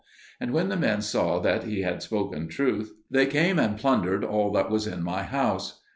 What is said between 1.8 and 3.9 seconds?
had spoken truth, they came and